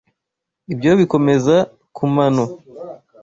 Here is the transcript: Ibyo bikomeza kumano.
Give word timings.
Ibyo 0.73 0.91
bikomeza 0.99 1.55
kumano. 1.97 2.43